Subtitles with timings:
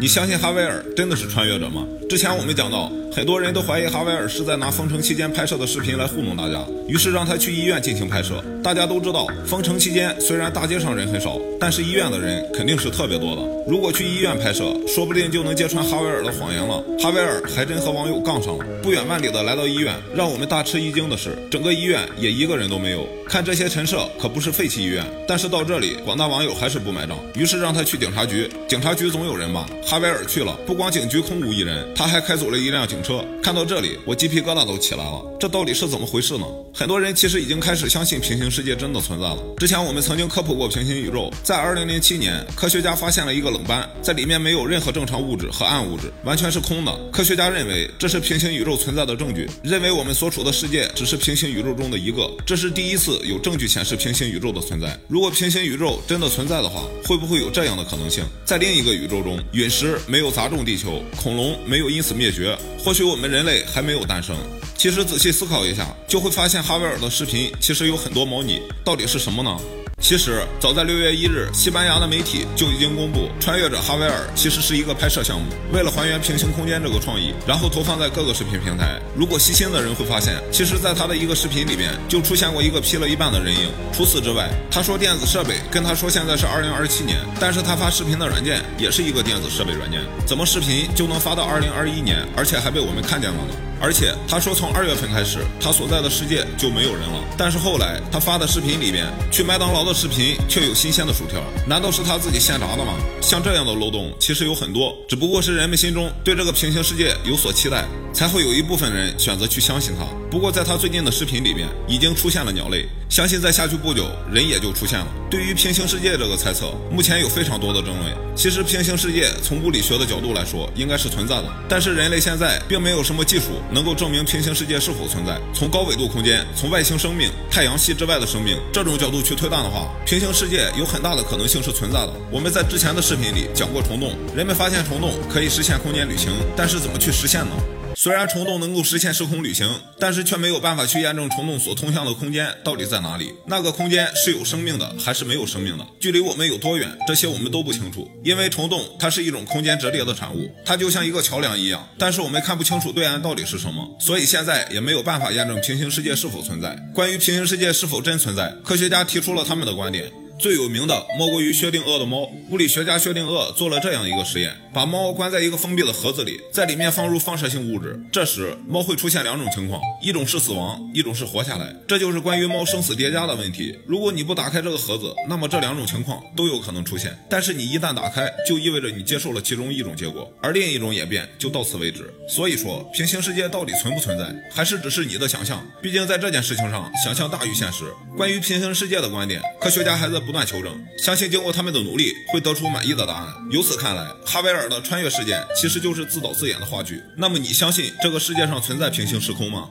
[0.00, 1.84] 你相信哈维尔真的是穿越者吗？
[2.08, 8.40] 之前我们讲到，很多人都怀疑哈维尔是在拿封城期间拍摄的视频来糊弄大家，于是让他去医院进行拍摄。
[8.62, 13.42] 大家都知道，封城期间虽然大街上人很少，但是医院的人肯定是特别多的。
[13.66, 16.80] 如果去医院拍摄，说不定就能揭穿哈维尔的谎言了。
[17.00, 19.92] 哈维尔还真和网友杠上了，不远万里的来到医院。
[20.14, 23.04] 让我们大吃一惊的是，整个医院也一个人都没有。
[23.28, 25.04] 看这些陈设，可不是废弃医院。
[25.26, 28.48] 但是到这里，广大网友还是不买账，于是让他去警察局。
[28.66, 29.68] 警察局总有人吧？
[29.84, 33.22] 哈维尔去了，不光警局空无一人，他还开走了一辆警车。
[33.42, 35.22] 看到这里，我鸡皮疙瘩都起来了。
[35.38, 36.46] 这到底是怎么回事呢？
[36.72, 39.38] 很多人其实已经开始相信平行世界真的存在了。
[39.58, 46.96] 之前我们曾经科普过平行宇宙，在2007年，科学家发现了一个冷斑，在里面没有任何正常物质和暗物质，完全是空的。
[47.12, 52.30] 科学家认为这是平行宇宙存在的证据，认为我们所处的世界只是平行宇宙中的一个。
[52.46, 54.98] 这是第一次有证据显示平行宇宙的存在。
[55.08, 58.24] 如果平行宇宙真的存在的话，会不会有这样的可能性？
[58.44, 64.36] 在另一个宇宙中，陨石没有砸中地球，恐龙没有因此灭绝，或许我们人类还没有诞生。
[64.76, 69.58] 其实仔细思考一下，就会发现哈维尔的视频其实有很多模拟，到底是什么呢？
[70.00, 79.00] 其实早在六月一日，西班牙的媒体就已经公布，穿越者哈维尔其实是一个拍摄项目，为了还原平行空间这个创意，然后投放在各个视频平台。
[79.16, 83.70] 如果细心的人会发现，其实在他的一个视频里面就出现过一个劈了一半的人影。
[83.92, 93.54] 除此之外，他说电子设备跟他说现在是二零二七年，但是他发视频的软件也是一个电子设备软件，怎么视频就能发到二零二一年，而且还被我们看见了呢？
[93.80, 97.22] 而且他说，从二月份开始，他所在的世界就没有人了。
[97.36, 102.94] 但是后来他发的视频里面，去麦当劳的视频却有新鲜的薯条，难道是他自己现炸的吗？
[103.20, 107.84] 像这样的漏洞其实有很多，只不过是人们心中对这个平行世界有所期待，
[108.18, 110.04] 才会有一部分人选择去相信他。
[110.28, 115.06] 不过在他最近的视频里面，已经出现了鸟类，相信在下去不久，人也就出现了。
[115.30, 118.12] 对于平行世界这个猜测，目前有非常多的争论。
[118.34, 123.62] 其实平行世界从物理学的角度来说，应该是存在的，但是人类现在并没有什么技术。
[123.70, 125.38] 能够证明平行世界是否存在？
[125.54, 132.12] 从高纬度空间、从外星生命、太阳系之外的生命这种角度去推断的话，平行世界有很大的可能性是存在的。
[132.32, 137.52] 我们在之前的视频里讲过虫洞，人们发现虫洞可以实现空间旅行，但是怎么去实现呢？
[138.00, 143.34] 虽然虫洞能够实现时空旅行，但是却没有办法去验证虫洞所通向的空间到底在哪里。
[143.44, 145.84] 那个空间是有生命的还是没有生命的？
[145.98, 146.88] 距离我们有多远？
[147.08, 148.08] 这些我们都不清楚。
[148.22, 156.78] 因为虫洞它是一种空间折叠的产物，它就像一个桥梁一样，但是我们看不清楚对岸到底是什么，所以现在也没有办法验证平行世界是否存在。
[156.94, 160.08] 关于平行世界是否真存在，科学家提出了他们的观点。
[160.38, 162.30] 最有名的莫过于薛定谔的猫。
[162.50, 168.00] 物理学家薛定谔做了这样一个实验，把猫关在一个封闭的盒子里，在里面放入放射性物质。
[168.12, 171.74] 这时，猫会出现两种情况，一种是死亡，一种是活下来。
[171.88, 173.76] 这就是关于猫生死叠加的问题。
[173.84, 177.12] 如果你不打开这个盒子，那么这两种情况都有可能出现。
[177.28, 182.14] 但是你一旦打开，就意味着你接受了其中一种结果，而另一种演变就到此为止。
[182.28, 185.66] 所以说，平行世界到底存不存在，还是只是你的想象？
[185.82, 187.84] 毕竟在这件事情上，想象大于现实。
[188.16, 190.22] 关于平行世界的观点，科学家还在。
[190.28, 193.34] 不断求证，相信经过他们的努力，会得出满意的答案。
[193.50, 197.02] 由此看来，哈维尔的穿越事件其实就是自导自演的话剧。
[197.16, 199.70] 那么，你相信这个世界上存在平行时空吗？